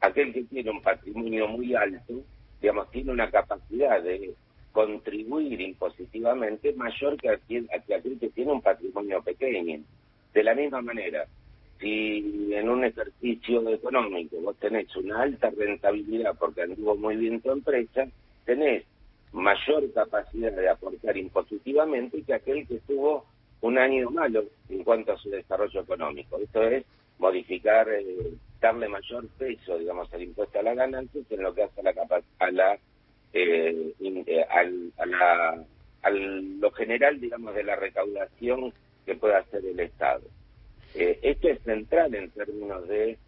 Aquel 0.00 0.32
que 0.32 0.44
tiene 0.44 0.70
un 0.70 0.82
patrimonio 0.82 1.48
muy 1.48 1.74
alto, 1.74 2.22
digamos, 2.60 2.90
tiene 2.90 3.12
una 3.12 3.30
capacidad 3.30 4.02
de 4.02 4.34
contribuir 4.72 5.60
impositivamente 5.60 6.72
mayor 6.74 7.16
que 7.16 7.30
aquel 7.30 8.18
que 8.18 8.28
tiene 8.30 8.52
un 8.52 8.60
patrimonio 8.60 9.22
pequeño. 9.22 9.80
De 10.34 10.44
la 10.44 10.54
misma 10.54 10.82
manera, 10.82 11.26
si 11.80 12.52
en 12.52 12.68
un 12.68 12.84
ejercicio 12.84 13.68
económico 13.68 14.36
vos 14.40 14.56
tenés 14.56 14.94
una 14.96 15.22
alta 15.22 15.50
rentabilidad 15.50 16.36
porque 16.38 16.62
anduvo 16.62 16.96
muy 16.96 17.16
bien 17.16 17.40
tu 17.40 17.50
empresa, 17.50 18.06
tenés 18.44 18.84
mayor 19.32 19.92
capacidad 19.92 20.52
de 20.52 20.68
aportar 20.68 21.16
impositivamente 21.16 22.22
que 22.22 22.34
aquel 22.34 22.66
que 22.66 22.78
tuvo 22.86 23.26
un 23.60 23.78
año 23.78 24.10
malo 24.10 24.44
en 24.68 24.84
cuanto 24.84 25.12
a 25.12 25.18
su 25.18 25.30
desarrollo 25.30 25.80
económico. 25.80 26.38
Esto 26.38 26.62
es 26.62 26.84
modificar, 27.18 27.88
eh, 27.90 28.32
darle 28.60 28.88
mayor 28.88 29.26
peso, 29.38 29.78
digamos, 29.78 30.12
al 30.12 30.22
impuesto 30.22 30.58
a 30.58 30.62
la 30.62 30.74
ganancia 30.74 31.20
en 31.28 31.42
lo 31.42 31.54
que 31.54 31.64
hace 31.64 31.80
a 31.80 31.84
la, 31.84 32.22
a 32.38 32.50
la 32.50 32.78
eh, 33.32 33.92
eh, 34.00 34.46
al, 34.48 34.92
a, 34.96 35.06
la, 35.06 35.64
a 36.02 36.10
lo 36.10 36.70
general, 36.72 37.20
digamos, 37.20 37.54
de 37.54 37.64
la 37.64 37.76
recaudación 37.76 38.72
que 39.04 39.14
pueda 39.14 39.38
hacer 39.38 39.64
el 39.64 39.78
Estado. 39.80 40.22
Eh, 40.96 41.18
esto 41.22 41.48
es 41.48 41.60
central 41.62 42.14
en 42.14 42.30
términos 42.30 42.88
de 42.88 43.18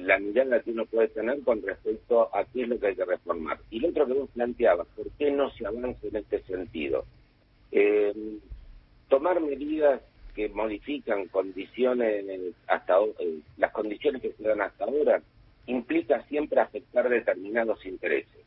la 0.00 0.18
mirada 0.18 0.60
que 0.60 0.70
uno 0.70 0.86
puede 0.86 1.08
tener 1.08 1.42
con 1.42 1.60
respecto 1.60 2.34
a 2.34 2.44
qué 2.46 2.62
es 2.62 2.68
lo 2.68 2.78
que 2.78 2.86
hay 2.86 2.96
que 2.96 3.04
reformar. 3.04 3.58
Y 3.70 3.80
lo 3.80 3.88
otro 3.88 4.06
que 4.06 4.12
vos 4.14 4.30
planteabas, 4.32 4.86
¿por 4.96 5.10
qué 5.18 5.30
no 5.30 5.50
se 5.50 5.66
avanza 5.66 6.06
en 6.06 6.16
este 6.16 6.40
sentido? 6.42 7.04
tomar 9.08 9.40
medidas 9.40 10.00
que 10.34 10.48
modifican 10.48 11.26
condiciones 11.28 12.24
hasta 12.68 12.96
las 13.58 13.72
condiciones 13.72 14.22
que 14.22 14.32
se 14.32 14.42
dan 14.42 14.62
hasta 14.62 14.84
ahora 14.84 15.22
implica 15.66 16.22
siempre 16.28 16.60
afectar 16.60 17.08
determinados 17.08 17.84
intereses 17.84 18.46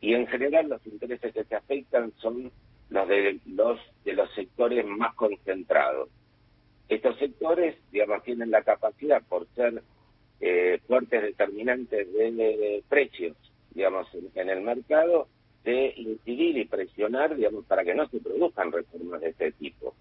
y 0.00 0.14
en 0.14 0.26
general 0.26 0.68
los 0.68 0.86
intereses 0.86 1.32
que 1.34 1.44
se 1.44 1.54
afectan 1.54 2.12
son 2.18 2.50
los 2.90 3.08
de 3.08 3.40
los 3.46 3.78
de 4.04 4.12
los 4.12 4.32
sectores 4.34 4.86
más 4.86 5.14
concentrados. 5.14 6.08
Estos 6.88 7.18
sectores, 7.18 7.76
digamos, 7.92 8.22
tienen 8.22 8.50
la 8.50 8.62
capacidad 8.62 9.22
por 9.28 9.46
ser 9.54 9.82
eh, 10.40 10.80
fuertes 10.86 11.22
determinantes 11.22 12.12
de, 12.12 12.82
precios, 12.88 13.36
digamos, 13.74 14.06
en, 14.34 14.48
el 14.48 14.62
mercado, 14.62 15.28
de 15.64 15.92
incidir 15.96 16.56
y 16.56 16.64
presionar, 16.64 17.36
digamos, 17.36 17.64
para 17.66 17.84
que 17.84 17.94
no 17.94 18.08
se 18.08 18.20
produzcan 18.20 18.72
reformas 18.72 19.20
de 19.20 19.30
este 19.30 19.52
tipo. 19.52 19.94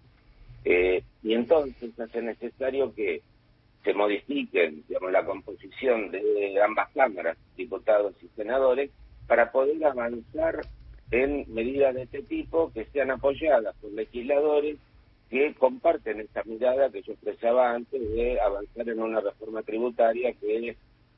Eh, 0.64 1.04
y 1.24 1.34
entonces 1.34 2.00
hace 2.00 2.22
necesario 2.22 2.94
que 2.94 3.22
se 3.84 3.94
modifiquen, 3.94 4.84
digamos, 4.88 5.12
la 5.12 5.26
composición 5.26 6.12
de 6.12 6.62
ambas 6.62 6.90
cámaras, 6.94 7.38
diputados 7.56 8.16
y 8.22 8.28
senadores, 8.36 8.92
para 9.28 9.52
poder 9.52 9.84
avanzar 9.86 10.62
en 11.12 11.46
medidas 11.54 11.96
de 11.96 12.04
este 12.04 12.22
tipo 12.24 12.72
que 12.74 12.86
sean 12.86 13.12
apoyadas 13.12 13.76
por 13.78 13.92
legisladores 13.92 14.78
que 15.30 15.54
comparten 15.56 16.22
esta 16.22 16.44
mirada 16.44 16.90
que 16.90 17.02
yo 17.02 17.14
expresaba 17.14 17.74
antes 17.74 18.02
de 18.14 18.40
avanzar 18.40 18.88
en 18.88 19.02
una 19.02 19.20
reforma 19.20 19.62
tributaria 19.62 20.34
que 20.34 20.70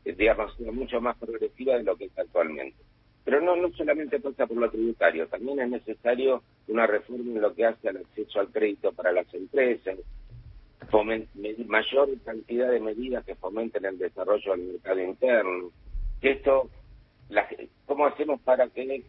es, 0.06 0.18
digamos, 0.18 0.60
mucho 0.60 1.00
más 1.00 1.18
progresiva 1.18 1.76
de 1.76 1.84
lo 1.84 1.96
que 1.96 2.06
es 2.06 2.18
actualmente. 2.18 2.78
Pero 3.24 3.42
no, 3.42 3.56
no 3.56 3.72
solamente 3.74 4.20
pasa 4.20 4.48
por 4.48 4.58
lo 4.58 4.72
tributario, 4.72 5.28
también 5.28 5.60
es 5.60 5.70
necesario 5.70 6.42
una 6.68 6.88
reforma 6.88 7.32
en 7.32 7.42
lo 7.42 7.54
que 7.54 7.66
hace 7.66 7.90
al 7.90 7.98
acceso 7.98 8.40
al 8.40 8.48
crédito 8.48 8.92
para 8.92 9.12
las 9.12 9.32
empresas, 9.34 9.98
mayor 11.68 12.10
cantidad 12.26 12.72
de 12.72 12.80
medidas 12.80 13.24
que 13.26 13.36
fomenten 13.36 13.86
el 13.86 14.00
desarrollo 14.00 14.52
del 14.52 14.72
mercado 14.72 15.00
interno, 15.00 15.72
esto 16.22 16.70
cómo 17.86 18.08
hacemos 18.08 18.42
para 18.42 18.68
que 18.70 19.04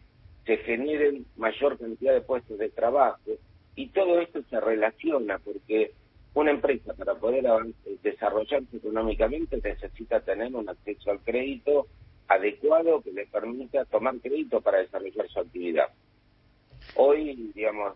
se 0.45 0.57
generen 0.57 1.25
mayor 1.37 1.77
cantidad 1.77 2.13
de 2.13 2.21
puestos 2.21 2.57
de 2.57 2.69
trabajo. 2.69 3.19
Y 3.75 3.87
todo 3.87 4.19
esto 4.19 4.41
se 4.49 4.59
relaciona 4.59 5.39
porque 5.39 5.91
una 6.33 6.51
empresa 6.51 6.93
para 6.93 7.15
poder 7.15 7.45
desarrollarse 8.03 8.77
económicamente 8.77 9.59
necesita 9.63 10.21
tener 10.21 10.53
un 10.55 10.69
acceso 10.69 11.11
al 11.11 11.19
crédito 11.19 11.87
adecuado 12.27 13.01
que 13.01 13.11
le 13.11 13.25
permita 13.27 13.85
tomar 13.85 14.15
crédito 14.19 14.61
para 14.61 14.79
desarrollar 14.79 15.27
su 15.29 15.39
actividad. 15.39 15.87
Hoy, 16.95 17.51
digamos, 17.53 17.95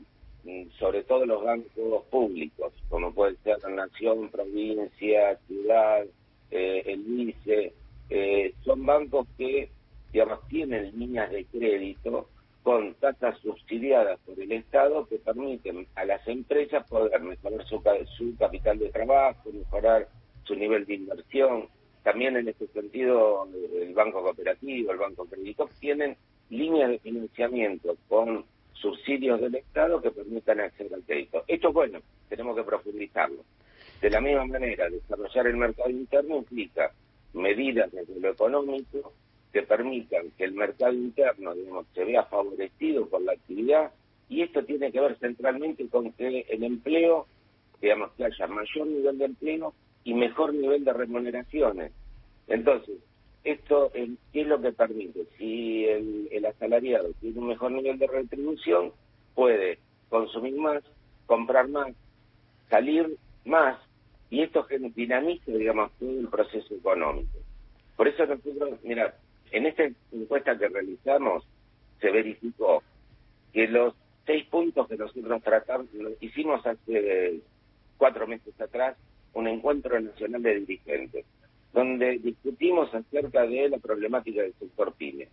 sobre 0.77 1.03
todo 1.03 1.25
los 1.25 1.43
bancos 1.43 2.03
públicos, 2.09 2.73
como 2.89 3.13
puede 3.13 3.35
ser 3.37 3.57
la 3.63 3.69
Nación, 3.69 4.29
Provincia, 4.29 5.37
Ciudad, 5.47 6.05
eh, 6.51 6.83
el 6.85 7.19
ICE, 7.29 7.73
eh, 8.09 8.53
son 8.63 8.85
bancos 8.85 9.27
que 9.37 9.69
digamos, 10.11 10.47
tienen 10.47 10.97
líneas 10.97 11.31
de 11.31 11.45
crédito 11.45 12.29
con 12.65 12.95
tasas 12.95 13.37
subsidiadas 13.41 14.19
por 14.25 14.39
el 14.39 14.51
Estado 14.51 15.07
que 15.07 15.19
permiten 15.19 15.85
a 15.93 16.03
las 16.03 16.27
empresas 16.27 16.83
poder 16.89 17.21
mejorar 17.21 17.63
su, 17.67 17.79
su 18.17 18.35
capital 18.39 18.79
de 18.79 18.89
trabajo, 18.89 19.51
mejorar 19.53 20.07
su 20.45 20.55
nivel 20.55 20.83
de 20.87 20.95
inversión. 20.95 21.67
También 22.01 22.37
en 22.37 22.47
este 22.47 22.65
sentido, 22.69 23.47
el 23.79 23.93
Banco 23.93 24.23
Cooperativo, 24.23 24.91
el 24.91 24.97
Banco 24.97 25.25
Crédito, 25.25 25.69
tienen 25.79 26.17
líneas 26.49 26.89
de 26.89 26.97
financiamiento 26.97 27.97
con 28.09 28.43
subsidios 28.73 29.39
del 29.41 29.53
Estado 29.53 30.01
que 30.01 30.09
permitan 30.09 30.59
acceder 30.59 30.95
al 30.95 31.03
crédito. 31.03 31.43
Esto 31.47 31.67
es 31.67 31.73
bueno, 31.75 31.99
tenemos 32.29 32.55
que 32.55 32.63
profundizarlo. 32.63 33.43
De 34.01 34.09
la 34.09 34.19
misma 34.19 34.45
manera, 34.45 34.89
desarrollar 34.89 35.45
el 35.45 35.57
mercado 35.57 35.91
interno 35.91 36.37
implica 36.37 36.91
medidas 37.33 37.91
desde 37.91 38.19
lo 38.19 38.31
económico, 38.31 39.13
que 39.55 39.63
permitan 39.63 40.31
que 40.37 40.43
el 40.43 40.51
mercado 40.51 40.91
interno 40.91 41.55
digamos, 41.55 41.85
se 41.93 42.03
vea 42.03 42.25
favorecido 42.25 43.07
por 43.07 43.21
la 43.21 43.31
actividad 43.31 43.89
y 44.27 44.41
esto 44.41 44.65
tiene 44.65 44.91
que 44.91 44.99
ver 44.99 45.17
centralmente 45.17 45.87
con 45.87 46.11
que 46.11 46.45
el 46.49 46.61
empleo, 46.61 47.25
digamos, 47.81 48.11
que 48.17 48.25
haya 48.25 48.47
mayor 48.47 48.85
nivel 48.85 49.17
de 49.17 49.23
empleo 49.23 49.73
y 50.03 50.13
mejor 50.13 50.53
nivel 50.53 50.83
de 50.83 50.91
remuneraciones. 50.91 51.93
Entonces, 52.49 52.97
esto 53.45 53.93
¿qué 53.93 54.41
es 54.41 54.45
lo 54.47 54.59
que 54.59 54.73
permite? 54.73 55.21
Si 55.37 55.85
el, 55.85 56.27
el 56.33 56.45
asalariado 56.47 57.13
tiene 57.21 57.39
un 57.39 57.47
mejor 57.47 57.71
nivel 57.71 57.97
de 57.97 58.07
retribución, 58.07 58.91
puede 59.35 59.79
consumir 60.09 60.57
más, 60.57 60.83
comprar 61.27 61.69
más, 61.69 61.95
salir 62.69 63.15
más, 63.45 63.79
y 64.29 64.41
esto 64.41 64.67
dinamiza, 64.93 65.49
digamos, 65.49 65.93
todo 65.97 66.09
el 66.09 66.27
proceso 66.27 66.75
económico. 66.75 67.39
Por 67.95 68.09
eso 68.09 68.25
nosotros, 68.25 68.79
mira, 68.83 69.15
en 69.51 69.65
esta 69.65 69.83
encuesta 70.11 70.57
que 70.57 70.67
realizamos 70.67 71.45
se 71.99 72.11
verificó 72.11 72.83
que 73.53 73.67
los 73.67 73.93
seis 74.25 74.45
puntos 74.47 74.87
que 74.87 74.97
nosotros 74.97 75.43
tratamos, 75.43 75.87
hicimos 76.19 76.65
hace 76.65 77.41
cuatro 77.97 78.27
meses 78.27 78.59
atrás 78.59 78.97
un 79.33 79.47
encuentro 79.47 79.99
nacional 79.99 80.41
de 80.41 80.59
dirigentes, 80.61 81.25
donde 81.73 82.17
discutimos 82.19 82.93
acerca 82.93 83.45
de 83.45 83.69
la 83.69 83.77
problemática 83.77 84.41
del 84.41 84.53
sector 84.53 84.93
PYME. 84.93 85.27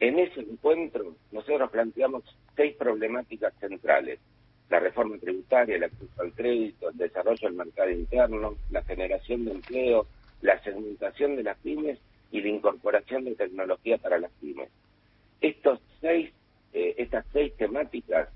En 0.00 0.18
ese 0.18 0.40
encuentro 0.40 1.16
nosotros 1.30 1.70
planteamos 1.70 2.22
seis 2.56 2.74
problemáticas 2.76 3.52
centrales. 3.60 4.18
La 4.70 4.80
reforma 4.80 5.18
tributaria, 5.18 5.76
el 5.76 5.84
acceso 5.84 6.22
al 6.22 6.32
crédito, 6.32 6.88
el 6.88 6.96
desarrollo 6.96 7.46
del 7.46 7.56
mercado 7.56 7.90
interno, 7.90 8.56
la 8.70 8.82
generación 8.82 9.44
de 9.44 9.52
empleo, 9.52 10.06
la 10.40 10.58
segmentación 10.62 11.36
de 11.36 11.42
las 11.42 11.58
pymes 11.58 11.98
y 12.32 12.40
la 12.40 12.48
incorporación 12.48 13.24
de 13.24 13.36
tecnología 13.36 13.98
para 13.98 14.18
las 14.18 14.32
pymes. 14.40 14.70
estos 15.40 15.78
seis, 16.00 16.32
eh, 16.72 16.94
estas 16.98 17.24
seis 17.32 17.54
temáticas, 17.56 18.28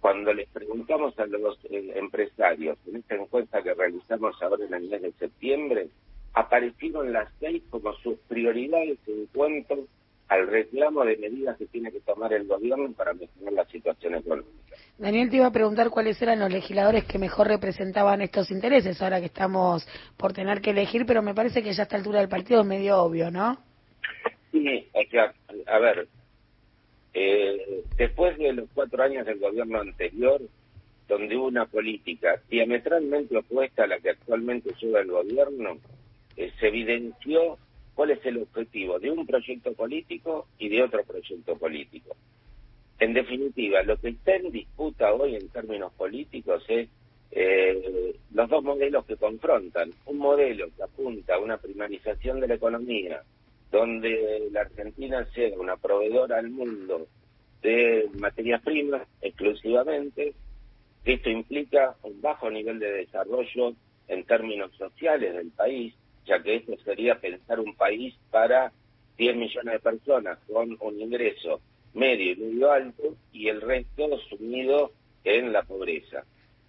cuando 0.00 0.32
les 0.32 0.48
preguntamos 0.48 1.18
a 1.18 1.26
los 1.26 1.58
eh, 1.64 1.92
empresarios 1.96 2.78
en 2.86 2.96
esta 2.96 3.16
encuesta 3.16 3.62
que 3.62 3.74
realizamos 3.74 4.40
ahora 4.40 4.64
en 4.64 4.74
el 4.74 4.88
mes 4.88 5.02
de 5.02 5.12
septiembre, 5.12 5.88
aparecieron 6.34 7.12
las 7.12 7.28
seis 7.40 7.62
como 7.70 7.92
sus 7.94 8.16
prioridades 8.28 8.98
en 9.08 9.26
cuanto 9.26 9.86
al 10.28 10.46
reclamo 10.46 11.04
de 11.04 11.16
medidas 11.16 11.56
que 11.56 11.66
tiene 11.66 11.90
que 11.90 12.00
tomar 12.00 12.32
el 12.32 12.46
gobierno 12.46 12.92
para 12.92 13.14
mejorar 13.14 13.52
la 13.52 13.64
situación 13.66 14.14
económica. 14.14 14.76
Daniel, 14.98 15.30
te 15.30 15.36
iba 15.36 15.46
a 15.46 15.52
preguntar 15.52 15.90
cuáles 15.90 16.20
eran 16.20 16.40
los 16.40 16.52
legisladores 16.52 17.04
que 17.04 17.18
mejor 17.18 17.48
representaban 17.48 18.20
estos 18.20 18.50
intereses, 18.50 19.00
ahora 19.00 19.20
que 19.20 19.26
estamos 19.26 19.86
por 20.16 20.32
tener 20.32 20.60
que 20.60 20.70
elegir, 20.70 21.06
pero 21.06 21.22
me 21.22 21.34
parece 21.34 21.62
que 21.62 21.72
ya 21.72 21.82
a 21.82 21.84
esta 21.84 21.96
altura 21.96 22.20
del 22.20 22.28
partido 22.28 22.60
es 22.60 22.66
medio 22.66 22.98
obvio, 22.98 23.30
¿no? 23.30 23.58
Sí, 24.52 24.86
hay 24.94 25.06
que, 25.06 25.18
a 25.20 25.78
ver, 25.78 26.08
eh, 27.14 27.84
después 27.96 28.36
de 28.38 28.52
los 28.52 28.68
cuatro 28.74 29.02
años 29.02 29.24
del 29.24 29.38
gobierno 29.38 29.80
anterior, 29.80 30.40
donde 31.08 31.36
hubo 31.36 31.46
una 31.46 31.64
política 31.66 32.40
diametralmente 32.50 33.36
opuesta 33.36 33.84
a 33.84 33.86
la 33.86 33.98
que 33.98 34.10
actualmente 34.10 34.74
lleva 34.80 35.00
el 35.00 35.10
gobierno, 35.10 35.78
eh, 36.36 36.52
se 36.60 36.68
evidenció 36.68 37.56
cuál 37.98 38.12
es 38.12 38.24
el 38.26 38.40
objetivo 38.40 39.00
de 39.00 39.10
un 39.10 39.26
proyecto 39.26 39.72
político 39.72 40.46
y 40.56 40.68
de 40.68 40.84
otro 40.84 41.02
proyecto 41.02 41.58
político. 41.58 42.14
En 43.00 43.12
definitiva, 43.12 43.82
lo 43.82 43.96
que 43.96 44.10
está 44.10 44.36
en 44.36 44.52
disputa 44.52 45.12
hoy 45.12 45.34
en 45.34 45.48
términos 45.48 45.92
políticos 45.94 46.62
es 46.68 46.88
eh, 47.32 48.14
los 48.32 48.48
dos 48.48 48.62
modelos 48.62 49.04
que 49.04 49.16
confrontan. 49.16 49.90
Un 50.06 50.18
modelo 50.18 50.68
que 50.76 50.84
apunta 50.84 51.34
a 51.34 51.40
una 51.40 51.56
primarización 51.56 52.38
de 52.38 52.46
la 52.46 52.54
economía, 52.54 53.20
donde 53.72 54.46
la 54.52 54.60
Argentina 54.60 55.26
sea 55.34 55.58
una 55.58 55.76
proveedora 55.76 56.38
al 56.38 56.50
mundo 56.50 57.08
de 57.62 58.08
materias 58.20 58.62
primas 58.62 59.08
exclusivamente. 59.20 60.34
Esto 61.04 61.30
implica 61.30 61.96
un 62.04 62.20
bajo 62.20 62.48
nivel 62.48 62.78
de 62.78 62.92
desarrollo 62.92 63.72
en 64.06 64.24
términos 64.24 64.70
sociales 64.76 65.34
del 65.34 65.50
país, 65.50 65.96
ya 66.28 66.42
que 66.42 66.56
esto 66.56 66.76
sería 66.84 67.18
pensar 67.18 67.58
un 67.58 67.74
país 67.74 68.14
para 68.30 68.72
10 69.16 69.36
millones 69.36 69.74
de 69.74 69.80
personas 69.80 70.38
con 70.46 70.76
un 70.80 71.00
ingreso 71.00 71.60
medio 71.94 72.32
y 72.32 72.36
medio 72.36 72.70
alto 72.70 73.16
y 73.32 73.48
el 73.48 73.60
resto 73.60 74.18
sumido 74.28 74.92
en 75.24 75.52
la 75.52 75.62
pobreza. 75.62 76.24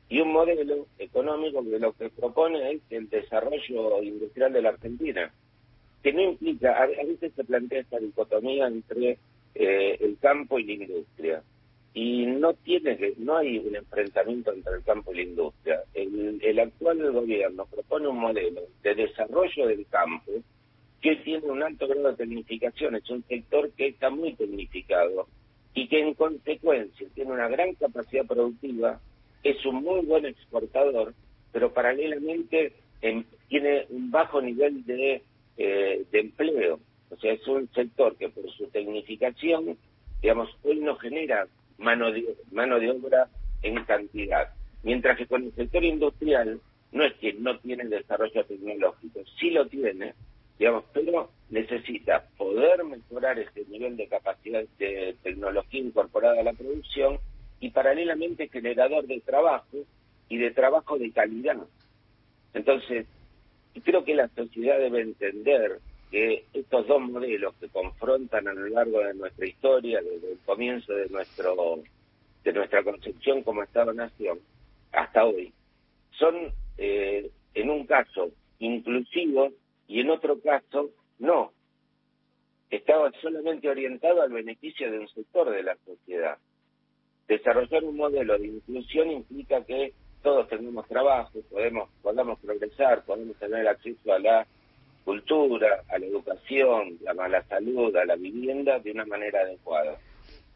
Y 0.08 0.22
un 0.22 0.32
modelo 0.32 0.88
económico 0.98 1.64
que 1.64 1.78
lo 1.78 1.94
que 1.94 2.10
propone 2.10 2.72
es 2.72 2.82
el 2.90 3.10
desarrollo 3.10 4.02
industrial 4.02 4.52
de 4.54 4.62
la 4.62 4.70
Argentina, 4.70 5.32
que 6.02 6.14
no 6.14 6.22
implica, 6.22 6.82
a, 6.82 6.88
veces 6.88 7.34
se 7.36 7.44
plantea 7.44 7.82
esta 7.82 8.00
dicotomía 8.00 8.68
entre 8.68 9.20
eh, 9.54 9.98
el 10.00 10.18
campo 10.20 10.58
y 10.58 10.64
la 10.64 10.84
industria 10.84 11.44
y 11.94 12.26
no 12.26 12.54
tiene 12.54 12.98
no 13.18 13.38
hay 13.38 13.58
un 13.58 13.76
enfrentamiento 13.76 14.54
entre 14.54 14.76
el 14.76 14.84
campo 14.84 15.12
y 15.12 15.18
la 15.18 15.22
industria. 15.24 15.84
El, 15.94 16.40
el 16.42 16.60
actual 16.60 17.12
gobierno 17.12 17.66
propone 17.66 18.08
un 18.08 18.18
modelo 18.18 18.62
de 18.84 18.96
desarrollo 18.96 19.68
del 19.68 19.86
campo 19.88 20.32
que 21.02 21.16
tiene 21.18 21.48
un 21.48 21.64
alto 21.64 21.88
grado 21.88 22.10
de 22.10 22.18
tecnificación, 22.18 22.96
es 22.96 23.10
un 23.10 23.24
sector 23.24 23.72
que 23.72 23.88
está 23.88 24.10
muy 24.10 24.34
tecnificado 24.34 25.28
y 25.74 25.88
que 25.88 26.00
en 26.00 26.14
consecuencia 26.14 27.08
tiene 27.14 27.32
una 27.32 27.48
gran 27.48 27.74
capacidad 27.76 28.26
productiva, 28.26 29.00
es 29.44 29.66
un 29.66 29.76
muy 29.76 30.06
buen 30.06 30.26
exportador, 30.26 31.14
pero 31.52 31.74
paralelamente 31.74 32.74
em, 33.02 33.24
tiene 33.48 33.86
un 33.90 34.12
bajo 34.12 34.42
nivel 34.42 34.86
de, 34.86 35.22
eh, 35.58 36.06
de 36.12 36.20
empleo. 36.20 36.80
O 37.10 37.16
sea, 37.18 37.32
es 37.34 37.48
un 37.48 37.70
sector 37.74 38.16
que 38.18 38.30
por 38.30 38.50
su 38.52 38.68
tecnificación, 38.68 39.78
digamos, 40.22 40.50
hoy 40.64 40.80
no 40.80 40.98
genera 40.98 41.48
mano 41.80 42.12
de, 42.12 42.36
mano 42.52 42.80
de 42.80 42.92
obra 42.92 43.28
en 43.62 43.84
cantidad. 43.86 44.50
Mientras 44.84 45.18
que 45.18 45.26
con 45.26 45.44
el 45.44 45.54
sector 45.56 45.84
industrial 45.84 46.60
no 46.92 47.04
es 47.04 47.14
que 47.16 47.34
no 47.34 47.58
tiene 47.60 47.86
desarrollo 47.86 48.46
tecnológico, 48.46 49.22
sí 49.40 49.52
lo 49.52 49.68
tiene, 49.68 50.14
digamos, 50.58 50.86
pero 50.94 51.30
necesita 51.50 52.26
poder 52.38 52.84
mejorar 52.84 53.40
ese 53.40 53.66
nivel 53.66 53.98
de 53.98 54.08
capacidad 54.08 54.64
de 54.78 55.16
tecnología 55.24 55.82
incorporada 55.82 56.40
a 56.40 56.44
la 56.44 56.54
producción 56.54 57.18
y 57.60 57.72
paralelamente 57.72 58.48
generador 58.48 59.06
de 59.06 59.20
trabajo 59.22 59.78
y 60.30 60.38
de 60.38 60.52
trabajo 60.52 60.98
de 60.98 61.12
calidad. 61.12 61.58
Entonces, 62.54 63.06
creo 63.84 64.04
que 64.04 64.16
la 64.16 64.28
sociedad 64.30 64.80
debe 64.80 65.02
entender 65.02 65.80
que 66.10 66.46
estos 66.54 66.88
dos 66.88 67.02
modelos 67.02 67.54
que 67.56 67.70
confrontan 67.70 68.48
a 68.48 68.54
lo 68.54 68.68
largo 68.68 69.00
de 69.00 69.14
nuestra 69.14 69.46
historia, 69.46 70.02
desde 70.02 70.32
el 70.34 70.40
comienzo 70.46 70.94
de 70.94 71.08
nuestro 71.10 71.80
de 72.44 72.54
nuestra 72.54 72.84
concepción 72.84 73.44
como 73.44 73.64
Estado-Nación 73.64 74.40
hasta 74.92 75.26
hoy, 75.26 75.52
son 76.12 76.36
eh, 76.78 77.30
en 77.54 77.70
un 77.70 77.86
caso 77.86 78.32
inclusivos 78.60 79.54
y 79.88 80.00
en 80.00 80.10
otro 80.10 80.40
caso 80.40 80.90
no. 81.20 81.52
Estaba 82.70 83.12
solamente 83.22 83.68
orientado 83.68 84.22
al 84.22 84.32
beneficio 84.32 84.92
de 84.92 85.00
un 85.00 85.08
sector 85.10 85.50
de 85.50 85.64
la 85.64 85.76
sociedad. 85.86 86.38
Desarrollar 87.28 87.84
un 87.84 87.98
modelo 87.98 88.38
de 88.38 88.48
inclusión 88.48 89.12
implica 89.12 89.64
que 89.66 89.94
todos 90.22 90.48
tenemos 90.50 90.88
trabajo, 90.88 91.40
podemos, 91.50 91.90
podamos 92.02 92.40
progresar, 92.40 93.04
podemos 93.06 93.38
tener 93.38 93.68
acceso 93.68 94.14
a 94.14 94.20
la 94.20 94.48
cultura, 95.10 95.82
a 95.90 95.98
la 95.98 96.06
educación, 96.06 97.00
a 97.08 97.28
la 97.28 97.42
salud, 97.46 97.96
a 97.96 98.06
la 98.06 98.16
vivienda 98.16 98.78
de 98.78 98.92
una 98.92 99.06
manera 99.06 99.40
adecuada. 99.42 99.98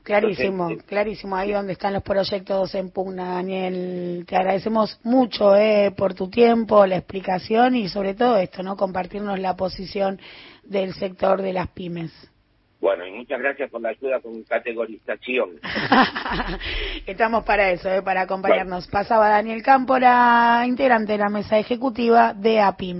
Clarísimo, 0.03 0.69
clarísimo, 0.85 1.35
ahí 1.35 1.53
donde 1.53 1.73
están 1.73 1.93
los 1.93 2.03
proyectos 2.03 2.75
en 2.75 2.91
pugna, 2.91 3.35
Daniel. 3.35 4.25
Te 4.27 4.35
agradecemos 4.35 4.99
mucho 5.03 5.55
eh, 5.55 5.91
por 5.97 6.13
tu 6.13 6.29
tiempo, 6.29 6.85
la 6.85 6.97
explicación 6.97 7.75
y 7.75 7.89
sobre 7.89 8.13
todo 8.13 8.37
esto, 8.37 8.61
¿no? 8.61 8.77
Compartirnos 8.77 9.39
la 9.39 9.55
posición 9.55 10.19
del 10.63 10.93
sector 10.93 11.41
de 11.41 11.53
las 11.53 11.69
pymes. 11.69 12.11
Bueno, 12.83 13.07
y 13.07 13.11
muchas 13.11 13.39
gracias 13.39 13.71
por 13.71 13.81
la 13.81 13.89
ayuda 13.89 14.19
con 14.19 14.43
categorización. 14.43 15.51
Estamos 17.07 17.45
para 17.45 17.71
eso, 17.71 17.89
eh, 17.89 18.01
para 18.01 18.23
acompañarnos. 18.23 18.87
Pasaba 18.89 19.29
Daniel 19.29 19.63
Cámpora, 19.63 20.63
integrante 20.67 21.13
de 21.13 21.17
la 21.17 21.29
mesa 21.29 21.57
ejecutiva 21.57 22.33
de 22.33 22.59
APIM. 22.59 22.91